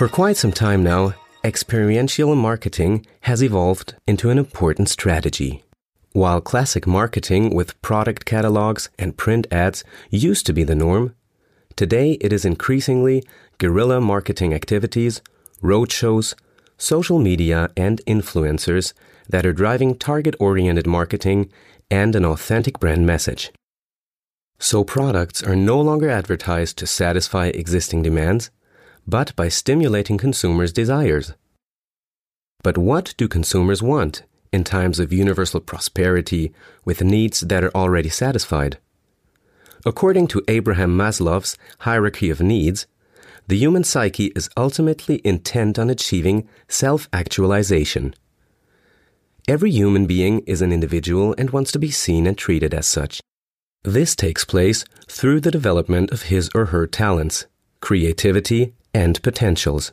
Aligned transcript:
For 0.00 0.08
quite 0.08 0.38
some 0.38 0.52
time 0.52 0.82
now, 0.82 1.12
experiential 1.44 2.34
marketing 2.34 3.04
has 3.20 3.42
evolved 3.42 3.96
into 4.06 4.30
an 4.30 4.38
important 4.38 4.88
strategy. 4.88 5.62
While 6.12 6.40
classic 6.40 6.86
marketing 6.86 7.54
with 7.54 7.80
product 7.82 8.24
catalogs 8.24 8.88
and 8.98 9.16
print 9.16 9.46
ads 9.50 9.84
used 10.08 10.46
to 10.46 10.54
be 10.54 10.64
the 10.64 10.74
norm, 10.74 11.14
today 11.76 12.12
it 12.22 12.32
is 12.32 12.46
increasingly 12.46 13.22
guerrilla 13.58 14.00
marketing 14.00 14.54
activities, 14.54 15.20
roadshows, 15.62 16.34
social 16.78 17.18
media, 17.18 17.68
and 17.76 18.00
influencers 18.06 18.94
that 19.28 19.44
are 19.44 19.52
driving 19.52 19.94
target 19.94 20.34
oriented 20.40 20.86
marketing 20.86 21.52
and 21.90 22.16
an 22.16 22.24
authentic 22.24 22.80
brand 22.80 23.06
message. 23.06 23.52
So 24.62 24.84
products 24.84 25.42
are 25.42 25.56
no 25.56 25.80
longer 25.80 26.10
advertised 26.10 26.76
to 26.78 26.86
satisfy 26.86 27.46
existing 27.46 28.02
demands, 28.02 28.50
but 29.06 29.34
by 29.34 29.48
stimulating 29.48 30.18
consumers' 30.18 30.70
desires. 30.70 31.32
But 32.62 32.76
what 32.76 33.14
do 33.16 33.26
consumers 33.26 33.82
want 33.82 34.22
in 34.52 34.64
times 34.64 35.00
of 35.00 35.14
universal 35.14 35.60
prosperity 35.60 36.52
with 36.84 37.02
needs 37.02 37.40
that 37.40 37.64
are 37.64 37.74
already 37.74 38.10
satisfied? 38.10 38.76
According 39.86 40.26
to 40.28 40.44
Abraham 40.46 40.94
Maslow's 40.94 41.56
hierarchy 41.80 42.28
of 42.28 42.42
needs, 42.42 42.86
the 43.46 43.56
human 43.56 43.82
psyche 43.82 44.26
is 44.36 44.50
ultimately 44.58 45.22
intent 45.24 45.78
on 45.78 45.88
achieving 45.88 46.46
self 46.68 47.08
actualization. 47.14 48.14
Every 49.48 49.70
human 49.70 50.04
being 50.04 50.40
is 50.40 50.60
an 50.60 50.70
individual 50.70 51.34
and 51.38 51.48
wants 51.48 51.72
to 51.72 51.78
be 51.78 51.90
seen 51.90 52.26
and 52.26 52.36
treated 52.36 52.74
as 52.74 52.86
such. 52.86 53.22
This 53.84 54.14
takes 54.14 54.44
place 54.44 54.84
through 55.08 55.40
the 55.40 55.50
development 55.50 56.10
of 56.10 56.22
his 56.22 56.50
or 56.54 56.66
her 56.66 56.86
talents, 56.86 57.46
creativity, 57.80 58.74
and 58.92 59.22
potentials. 59.22 59.90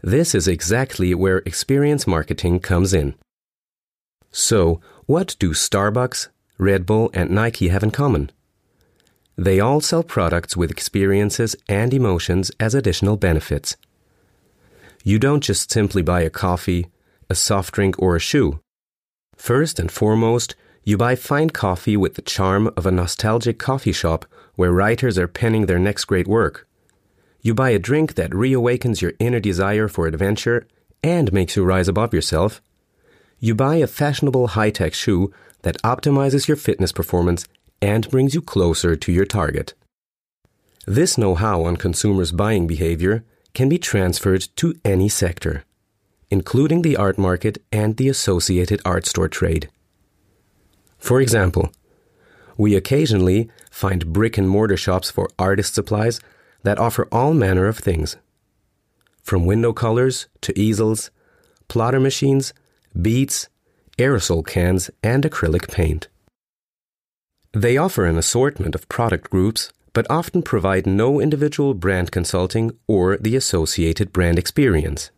This 0.00 0.34
is 0.34 0.46
exactly 0.46 1.12
where 1.14 1.38
experience 1.38 2.06
marketing 2.06 2.60
comes 2.60 2.94
in. 2.94 3.14
So, 4.30 4.80
what 5.06 5.34
do 5.38 5.50
Starbucks, 5.50 6.28
Red 6.56 6.86
Bull, 6.86 7.10
and 7.14 7.30
Nike 7.30 7.68
have 7.68 7.82
in 7.82 7.90
common? 7.90 8.30
They 9.36 9.58
all 9.58 9.80
sell 9.80 10.04
products 10.04 10.56
with 10.56 10.70
experiences 10.70 11.56
and 11.68 11.92
emotions 11.92 12.52
as 12.60 12.74
additional 12.74 13.16
benefits. 13.16 13.76
You 15.02 15.18
don't 15.18 15.42
just 15.42 15.72
simply 15.72 16.02
buy 16.02 16.20
a 16.20 16.30
coffee, 16.30 16.86
a 17.28 17.34
soft 17.34 17.74
drink, 17.74 17.96
or 17.98 18.14
a 18.14 18.20
shoe. 18.20 18.60
First 19.36 19.80
and 19.80 19.90
foremost, 19.90 20.54
you 20.86 20.98
buy 20.98 21.16
fine 21.16 21.48
coffee 21.48 21.96
with 21.96 22.14
the 22.14 22.22
charm 22.22 22.70
of 22.76 22.84
a 22.84 22.90
nostalgic 22.90 23.58
coffee 23.58 23.92
shop 23.92 24.26
where 24.54 24.70
writers 24.70 25.16
are 25.16 25.26
penning 25.26 25.64
their 25.64 25.78
next 25.78 26.04
great 26.04 26.28
work. 26.28 26.68
You 27.40 27.54
buy 27.54 27.70
a 27.70 27.78
drink 27.78 28.14
that 28.14 28.30
reawakens 28.32 29.00
your 29.00 29.14
inner 29.18 29.40
desire 29.40 29.88
for 29.88 30.06
adventure 30.06 30.66
and 31.02 31.32
makes 31.32 31.56
you 31.56 31.64
rise 31.64 31.88
above 31.88 32.12
yourself. 32.12 32.60
You 33.38 33.54
buy 33.54 33.76
a 33.76 33.86
fashionable 33.86 34.48
high 34.48 34.70
tech 34.70 34.92
shoe 34.92 35.32
that 35.62 35.80
optimizes 35.82 36.48
your 36.48 36.56
fitness 36.56 36.92
performance 36.92 37.46
and 37.80 38.10
brings 38.10 38.34
you 38.34 38.42
closer 38.42 38.94
to 38.94 39.12
your 39.12 39.26
target. 39.26 39.72
This 40.86 41.16
know 41.16 41.34
how 41.34 41.64
on 41.64 41.78
consumers' 41.78 42.32
buying 42.32 42.66
behavior 42.66 43.24
can 43.54 43.70
be 43.70 43.78
transferred 43.78 44.48
to 44.56 44.74
any 44.84 45.08
sector, 45.08 45.64
including 46.30 46.82
the 46.82 46.96
art 46.96 47.16
market 47.16 47.56
and 47.72 47.96
the 47.96 48.10
associated 48.10 48.82
art 48.84 49.06
store 49.06 49.28
trade. 49.28 49.70
For 51.04 51.20
example, 51.20 51.70
we 52.56 52.74
occasionally 52.74 53.50
find 53.70 54.10
brick 54.10 54.38
and 54.38 54.48
mortar 54.48 54.78
shops 54.78 55.10
for 55.10 55.28
artist 55.38 55.74
supplies 55.74 56.18
that 56.62 56.78
offer 56.78 57.06
all 57.12 57.34
manner 57.34 57.66
of 57.66 57.76
things 57.76 58.16
from 59.22 59.44
window 59.44 59.74
colors 59.74 60.28
to 60.40 60.58
easels, 60.58 61.10
plotter 61.68 62.00
machines, 62.00 62.54
beads, 63.02 63.50
aerosol 63.98 64.46
cans, 64.46 64.90
and 65.02 65.24
acrylic 65.24 65.70
paint. 65.70 66.08
They 67.52 67.76
offer 67.76 68.06
an 68.06 68.16
assortment 68.16 68.74
of 68.74 68.88
product 68.88 69.28
groups, 69.28 69.70
but 69.92 70.06
often 70.08 70.40
provide 70.40 70.86
no 70.86 71.20
individual 71.20 71.74
brand 71.74 72.12
consulting 72.12 72.78
or 72.88 73.18
the 73.18 73.36
associated 73.36 74.10
brand 74.10 74.38
experience. 74.38 75.10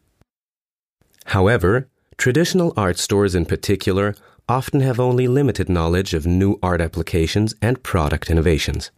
However, 1.27 1.89
traditional 2.19 2.73
art 2.77 2.99
stores 2.99 3.35
in 3.35 3.45
particular 3.45 4.15
often 4.49 4.81
have 4.81 5.01
only 5.01 5.29
limited 5.29 5.69
knowledge 5.69 6.15
of 6.15 6.27
new 6.27 6.59
art 6.63 6.81
applications 6.81 7.55
and 7.61 7.83
product 7.83 8.31
innovations. 8.31 8.91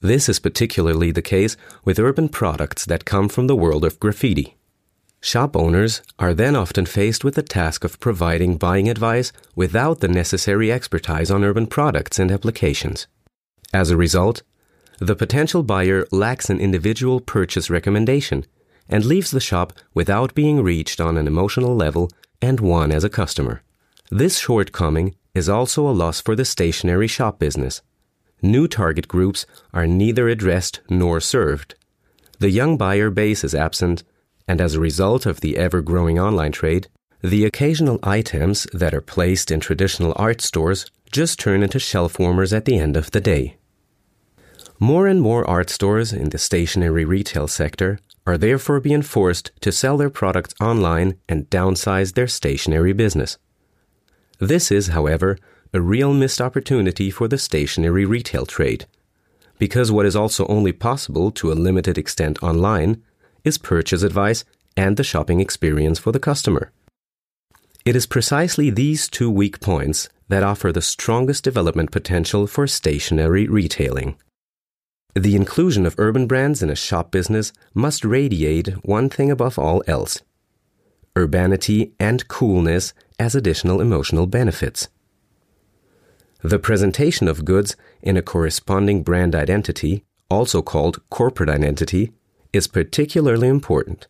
This 0.00 0.28
is 0.28 0.38
particularly 0.38 1.10
the 1.10 1.22
case 1.22 1.56
with 1.84 1.98
urban 1.98 2.28
products 2.28 2.84
that 2.84 3.04
come 3.04 3.28
from 3.28 3.46
the 3.46 3.56
world 3.56 3.84
of 3.84 3.98
graffiti. 3.98 4.56
Shop 5.20 5.56
owners 5.56 6.02
are 6.18 6.34
then 6.34 6.54
often 6.54 6.86
faced 6.86 7.24
with 7.24 7.34
the 7.34 7.42
task 7.42 7.84
of 7.84 7.98
providing 7.98 8.58
buying 8.58 8.88
advice 8.88 9.32
without 9.54 10.00
the 10.00 10.08
necessary 10.08 10.70
expertise 10.70 11.30
on 11.30 11.42
urban 11.42 11.66
products 11.66 12.18
and 12.18 12.30
applications. 12.30 13.06
As 13.72 13.90
a 13.90 13.96
result, 13.96 14.42
the 15.00 15.16
potential 15.16 15.62
buyer 15.62 16.06
lacks 16.12 16.48
an 16.48 16.60
individual 16.60 17.20
purchase 17.20 17.70
recommendation 17.70 18.44
and 18.88 19.04
leaves 19.04 19.30
the 19.30 19.40
shop 19.40 19.72
without 19.94 20.34
being 20.34 20.62
reached 20.62 21.00
on 21.00 21.16
an 21.16 21.26
emotional 21.26 21.74
level 21.74 22.10
and 22.40 22.60
won 22.60 22.92
as 22.92 23.04
a 23.04 23.10
customer. 23.10 23.62
This 24.10 24.38
shortcoming 24.38 25.14
is 25.34 25.48
also 25.48 25.88
a 25.88 25.92
loss 25.92 26.20
for 26.20 26.36
the 26.36 26.44
stationary 26.44 27.08
shop 27.08 27.38
business 27.38 27.82
new 28.42 28.68
target 28.68 29.08
groups 29.08 29.46
are 29.72 29.86
neither 29.86 30.28
addressed 30.28 30.80
nor 30.88 31.20
served. 31.20 31.74
The 32.38 32.50
young 32.50 32.76
buyer 32.76 33.10
base 33.10 33.44
is 33.44 33.54
absent, 33.54 34.04
and 34.46 34.60
as 34.60 34.74
a 34.74 34.80
result 34.80 35.26
of 35.26 35.40
the 35.40 35.56
ever 35.56 35.82
growing 35.82 36.18
online 36.18 36.52
trade, 36.52 36.88
the 37.22 37.44
occasional 37.44 37.98
items 38.02 38.66
that 38.72 38.94
are 38.94 39.00
placed 39.00 39.50
in 39.50 39.60
traditional 39.60 40.12
art 40.16 40.40
stores 40.40 40.86
just 41.10 41.40
turn 41.40 41.62
into 41.62 41.78
shelf 41.78 42.18
warmers 42.18 42.52
at 42.52 42.66
the 42.66 42.78
end 42.78 42.96
of 42.96 43.10
the 43.10 43.20
day. 43.20 43.56
More 44.78 45.06
and 45.06 45.22
more 45.22 45.48
art 45.48 45.70
stores 45.70 46.12
in 46.12 46.28
the 46.30 46.38
stationary 46.38 47.04
retail 47.06 47.48
sector 47.48 47.98
are 48.26 48.36
therefore 48.36 48.78
being 48.80 49.00
forced 49.00 49.50
to 49.60 49.72
sell 49.72 49.96
their 49.96 50.10
products 50.10 50.54
online 50.60 51.18
and 51.28 51.48
downsize 51.48 52.12
their 52.12 52.26
stationary 52.26 52.92
business. 52.92 53.38
This 54.38 54.70
is, 54.70 54.88
however, 54.88 55.38
a 55.72 55.80
real 55.80 56.12
missed 56.12 56.42
opportunity 56.42 57.10
for 57.10 57.26
the 57.26 57.38
stationary 57.38 58.04
retail 58.04 58.44
trade. 58.44 58.86
Because 59.58 59.90
what 59.90 60.04
is 60.04 60.14
also 60.14 60.46
only 60.46 60.72
possible 60.72 61.30
to 61.30 61.50
a 61.50 61.54
limited 61.54 61.96
extent 61.96 62.42
online 62.42 63.02
is 63.44 63.56
purchase 63.56 64.02
advice 64.02 64.44
and 64.76 64.98
the 64.98 65.04
shopping 65.04 65.40
experience 65.40 65.98
for 65.98 66.12
the 66.12 66.20
customer. 66.20 66.70
It 67.86 67.96
is 67.96 68.04
precisely 68.04 68.68
these 68.68 69.08
two 69.08 69.30
weak 69.30 69.60
points 69.60 70.10
that 70.28 70.42
offer 70.42 70.70
the 70.70 70.82
strongest 70.82 71.44
development 71.44 71.92
potential 71.92 72.46
for 72.46 72.66
stationary 72.66 73.46
retailing. 73.46 74.16
The 75.16 75.34
inclusion 75.34 75.86
of 75.86 75.94
urban 75.96 76.26
brands 76.26 76.62
in 76.62 76.68
a 76.68 76.76
shop 76.76 77.10
business 77.10 77.50
must 77.72 78.04
radiate 78.04 78.68
one 78.84 79.08
thing 79.08 79.30
above 79.30 79.58
all 79.58 79.82
else 79.86 80.20
urbanity 81.16 81.94
and 81.98 82.28
coolness 82.28 82.92
as 83.18 83.34
additional 83.34 83.80
emotional 83.80 84.26
benefits. 84.26 84.88
The 86.42 86.58
presentation 86.58 87.28
of 87.28 87.46
goods 87.46 87.74
in 88.02 88.18
a 88.18 88.22
corresponding 88.22 89.02
brand 89.02 89.34
identity, 89.34 90.04
also 90.28 90.60
called 90.60 91.00
corporate 91.08 91.48
identity, 91.48 92.12
is 92.52 92.66
particularly 92.66 93.48
important. 93.48 94.08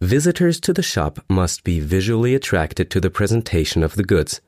Visitors 0.00 0.58
to 0.60 0.72
the 0.72 0.82
shop 0.82 1.22
must 1.28 1.62
be 1.62 1.78
visually 1.78 2.34
attracted 2.34 2.90
to 2.90 3.00
the 3.02 3.10
presentation 3.10 3.82
of 3.82 3.96
the 3.96 4.02
goods 4.02 4.40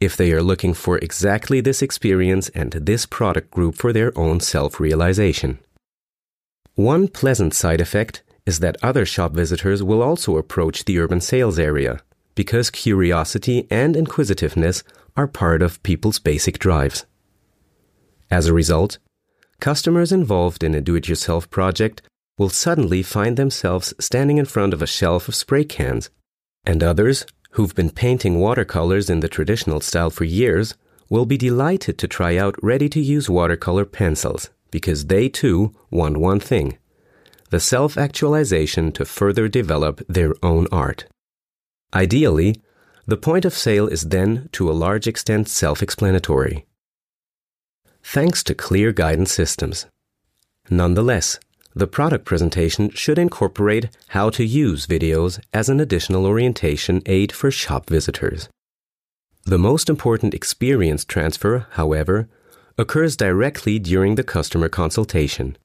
if 0.00 0.16
they 0.16 0.32
are 0.32 0.42
looking 0.42 0.74
for 0.74 0.98
exactly 0.98 1.60
this 1.60 1.82
experience 1.82 2.48
and 2.50 2.72
this 2.72 3.06
product 3.06 3.50
group 3.50 3.74
for 3.74 3.92
their 3.92 4.16
own 4.16 4.40
self 4.40 4.80
realization. 4.80 5.58
One 6.74 7.08
pleasant 7.08 7.54
side 7.54 7.80
effect 7.80 8.22
is 8.46 8.60
that 8.60 8.76
other 8.82 9.04
shop 9.04 9.32
visitors 9.32 9.82
will 9.82 10.02
also 10.02 10.36
approach 10.36 10.84
the 10.84 10.98
urban 10.98 11.20
sales 11.20 11.58
area 11.58 12.00
because 12.34 12.70
curiosity 12.70 13.66
and 13.68 13.96
inquisitiveness 13.96 14.84
are 15.16 15.26
part 15.26 15.60
of 15.60 15.82
people's 15.82 16.20
basic 16.20 16.60
drives. 16.60 17.04
As 18.30 18.46
a 18.46 18.54
result, 18.54 18.98
customers 19.60 20.12
involved 20.12 20.62
in 20.62 20.74
a 20.74 20.80
do 20.80 20.94
it 20.94 21.08
yourself 21.08 21.50
project 21.50 22.00
will 22.38 22.48
suddenly 22.48 23.02
find 23.02 23.36
themselves 23.36 23.92
standing 23.98 24.38
in 24.38 24.44
front 24.44 24.72
of 24.72 24.80
a 24.80 24.86
shelf 24.86 25.26
of 25.26 25.34
spray 25.34 25.64
cans, 25.64 26.10
and 26.64 26.82
others, 26.82 27.26
who've 27.50 27.74
been 27.74 27.90
painting 27.90 28.38
watercolors 28.38 29.08
in 29.10 29.20
the 29.20 29.28
traditional 29.28 29.80
style 29.80 30.10
for 30.10 30.24
years, 30.24 30.74
will 31.08 31.26
be 31.26 31.36
delighted 31.36 31.98
to 31.98 32.08
try 32.08 32.36
out 32.36 32.54
ready 32.62 32.88
to 32.88 33.00
use 33.00 33.30
watercolor 33.30 33.84
pencils 33.84 34.50
because 34.70 35.06
they 35.06 35.28
too 35.28 35.74
want 35.90 36.16
one 36.16 36.40
thing 36.40 36.76
the 37.50 37.60
self 37.60 37.96
actualization 37.96 38.92
to 38.92 39.04
further 39.06 39.48
develop 39.48 40.02
their 40.06 40.34
own 40.42 40.66
art. 40.70 41.06
Ideally, 41.94 42.60
the 43.06 43.16
point 43.16 43.46
of 43.46 43.54
sale 43.54 43.88
is 43.88 44.02
then 44.02 44.50
to 44.52 44.70
a 44.70 44.76
large 44.84 45.06
extent 45.06 45.48
self 45.48 45.82
explanatory. 45.82 46.66
thanks 48.02 48.42
to 48.44 48.54
clear 48.54 48.92
guidance 48.92 49.32
systems. 49.32 49.86
Nonetheless, 50.70 51.38
the 51.78 51.86
product 51.86 52.24
presentation 52.24 52.90
should 52.90 53.20
incorporate 53.20 53.88
how 54.08 54.28
to 54.30 54.44
use 54.44 54.88
videos 54.88 55.38
as 55.52 55.68
an 55.68 55.78
additional 55.78 56.26
orientation 56.26 57.00
aid 57.06 57.30
for 57.30 57.52
shop 57.52 57.88
visitors. 57.88 58.48
The 59.44 59.58
most 59.58 59.88
important 59.88 60.34
experience 60.34 61.04
transfer, 61.04 61.68
however, 61.70 62.28
occurs 62.76 63.16
directly 63.16 63.78
during 63.78 64.16
the 64.16 64.24
customer 64.24 64.68
consultation. 64.68 65.56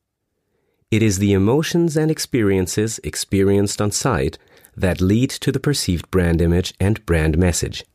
It 0.92 1.01
is 1.01 1.18
the 1.18 1.33
emotions 1.33 1.98
and 1.98 2.12
experiences 2.12 3.00
experienced 3.04 3.81
on 3.81 3.89
site 3.89 4.38
that 4.77 5.01
lead 5.01 5.31
to 5.31 5.51
the 5.51 5.59
perceived 5.59 6.12
brand 6.12 6.42
image 6.42 6.75
and 6.80 7.04
brand 7.07 7.39
message. 7.39 7.86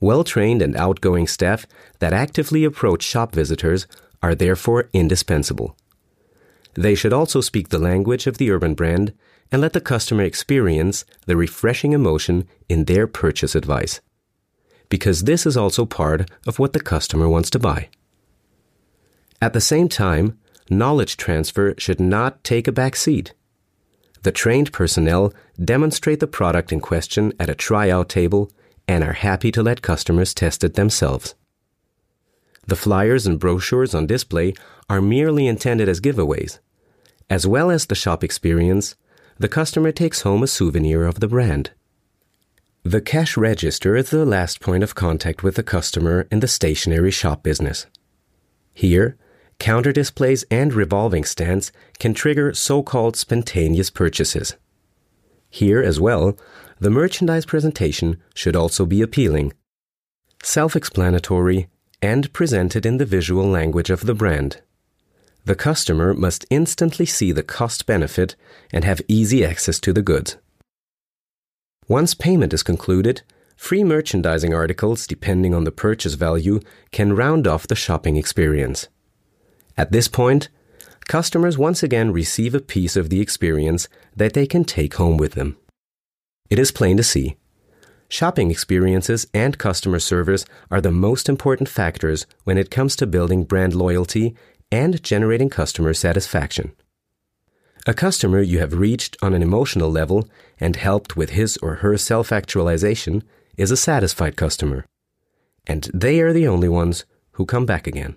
Well 0.00 0.24
trained 0.24 0.62
and 0.62 0.76
outgoing 0.76 1.28
staff 1.28 1.64
that 2.00 2.12
actively 2.12 2.64
approach 2.64 3.04
shop 3.04 3.32
visitors 3.32 3.86
are 4.20 4.34
therefore 4.34 4.90
indispensable. 4.92 5.76
They 6.74 6.94
should 6.94 7.12
also 7.12 7.40
speak 7.40 7.68
the 7.68 7.78
language 7.78 8.26
of 8.26 8.38
the 8.38 8.50
urban 8.50 8.74
brand 8.74 9.12
and 9.50 9.62
let 9.62 9.72
the 9.72 9.80
customer 9.80 10.22
experience 10.22 11.04
the 11.26 11.36
refreshing 11.36 11.92
emotion 11.92 12.48
in 12.68 12.84
their 12.84 13.06
purchase 13.06 13.54
advice. 13.54 14.00
Because 14.88 15.22
this 15.22 15.46
is 15.46 15.56
also 15.56 15.86
part 15.86 16.30
of 16.46 16.58
what 16.58 16.72
the 16.72 16.80
customer 16.80 17.28
wants 17.28 17.50
to 17.50 17.58
buy. 17.58 17.88
At 19.40 19.52
the 19.52 19.60
same 19.60 19.88
time, 19.88 20.38
knowledge 20.68 21.16
transfer 21.16 21.74
should 21.78 22.00
not 22.00 22.42
take 22.42 22.66
a 22.66 22.72
back 22.72 22.96
seat. 22.96 23.34
The 24.22 24.32
trained 24.32 24.72
personnel 24.72 25.32
demonstrate 25.62 26.20
the 26.20 26.26
product 26.26 26.72
in 26.72 26.80
question 26.80 27.32
at 27.38 27.50
a 27.50 27.54
tryout 27.54 28.08
table 28.08 28.50
and 28.88 29.04
are 29.04 29.12
happy 29.12 29.52
to 29.52 29.62
let 29.62 29.82
customers 29.82 30.34
test 30.34 30.64
it 30.64 30.74
themselves. 30.74 31.34
The 32.66 32.76
flyers 32.76 33.26
and 33.26 33.38
brochures 33.38 33.94
on 33.94 34.06
display 34.06 34.54
are 34.88 35.02
merely 35.02 35.46
intended 35.46 35.88
as 35.88 36.00
giveaways. 36.00 36.58
As 37.34 37.48
well 37.48 37.68
as 37.68 37.86
the 37.86 37.96
shop 37.96 38.22
experience, 38.22 38.94
the 39.40 39.48
customer 39.48 39.90
takes 39.90 40.20
home 40.20 40.44
a 40.44 40.46
souvenir 40.46 41.04
of 41.04 41.18
the 41.18 41.26
brand. 41.26 41.72
The 42.84 43.00
cash 43.00 43.36
register 43.36 43.96
is 43.96 44.10
the 44.10 44.24
last 44.24 44.60
point 44.60 44.84
of 44.84 44.94
contact 44.94 45.42
with 45.42 45.56
the 45.56 45.64
customer 45.64 46.28
in 46.30 46.38
the 46.38 46.46
stationery 46.46 47.10
shop 47.10 47.42
business. 47.42 47.86
Here, 48.72 49.16
counter 49.58 49.90
displays 49.90 50.44
and 50.48 50.72
revolving 50.72 51.24
stands 51.24 51.72
can 51.98 52.14
trigger 52.14 52.54
so 52.54 52.84
called 52.84 53.16
spontaneous 53.16 53.90
purchases. 53.90 54.54
Here 55.50 55.82
as 55.82 55.98
well, 55.98 56.38
the 56.78 56.96
merchandise 57.00 57.46
presentation 57.46 58.22
should 58.36 58.54
also 58.54 58.86
be 58.86 59.02
appealing, 59.02 59.52
self 60.44 60.76
explanatory, 60.76 61.66
and 62.00 62.32
presented 62.32 62.86
in 62.86 62.98
the 62.98 63.04
visual 63.04 63.48
language 63.48 63.90
of 63.90 64.06
the 64.06 64.14
brand. 64.14 64.60
The 65.46 65.54
customer 65.54 66.14
must 66.14 66.46
instantly 66.48 67.04
see 67.04 67.30
the 67.30 67.42
cost 67.42 67.84
benefit 67.84 68.34
and 68.72 68.84
have 68.84 69.02
easy 69.08 69.44
access 69.44 69.78
to 69.80 69.92
the 69.92 70.02
goods. 70.02 70.36
Once 71.86 72.14
payment 72.14 72.54
is 72.54 72.62
concluded, 72.62 73.20
free 73.54 73.84
merchandising 73.84 74.54
articles, 74.54 75.06
depending 75.06 75.54
on 75.54 75.64
the 75.64 75.70
purchase 75.70 76.14
value, 76.14 76.60
can 76.92 77.14
round 77.14 77.46
off 77.46 77.66
the 77.66 77.74
shopping 77.74 78.16
experience. 78.16 78.88
At 79.76 79.92
this 79.92 80.08
point, 80.08 80.48
customers 81.06 81.58
once 81.58 81.82
again 81.82 82.10
receive 82.10 82.54
a 82.54 82.60
piece 82.60 82.96
of 82.96 83.10
the 83.10 83.20
experience 83.20 83.86
that 84.16 84.32
they 84.32 84.46
can 84.46 84.64
take 84.64 84.94
home 84.94 85.18
with 85.18 85.32
them. 85.32 85.58
It 86.48 86.58
is 86.58 86.72
plain 86.72 86.96
to 86.96 87.02
see. 87.02 87.36
Shopping 88.08 88.50
experiences 88.50 89.26
and 89.34 89.58
customer 89.58 89.98
service 89.98 90.44
are 90.70 90.80
the 90.80 90.92
most 90.92 91.28
important 91.28 91.68
factors 91.68 92.26
when 92.44 92.56
it 92.56 92.70
comes 92.70 92.96
to 92.96 93.06
building 93.06 93.44
brand 93.44 93.74
loyalty 93.74 94.36
and 94.74 95.00
generating 95.04 95.48
customer 95.48 95.94
satisfaction. 95.94 96.72
A 97.86 97.94
customer 97.94 98.40
you 98.40 98.58
have 98.58 98.74
reached 98.74 99.16
on 99.22 99.32
an 99.32 99.42
emotional 99.42 99.88
level 99.88 100.28
and 100.58 100.74
helped 100.74 101.16
with 101.16 101.30
his 101.30 101.56
or 101.58 101.76
her 101.76 101.96
self 101.96 102.32
actualization 102.32 103.22
is 103.56 103.70
a 103.70 103.76
satisfied 103.76 104.36
customer. 104.36 104.84
And 105.64 105.88
they 105.94 106.20
are 106.20 106.32
the 106.32 106.48
only 106.48 106.68
ones 106.68 107.04
who 107.32 107.46
come 107.46 107.66
back 107.66 107.86
again. 107.86 108.16